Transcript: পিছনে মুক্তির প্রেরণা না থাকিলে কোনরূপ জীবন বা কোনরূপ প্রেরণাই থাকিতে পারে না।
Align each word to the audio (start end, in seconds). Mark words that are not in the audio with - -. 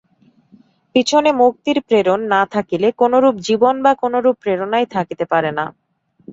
পিছনে 0.95 1.29
মুক্তির 1.41 1.77
প্রেরণা 1.87 2.01
না 2.33 2.41
থাকিলে 2.53 2.87
কোনরূপ 3.01 3.35
জীবন 3.47 3.75
বা 3.85 3.91
কোনরূপ 4.01 4.35
প্রেরণাই 4.43 4.85
থাকিতে 4.95 5.25
পারে 5.31 5.51
না। 5.57 5.65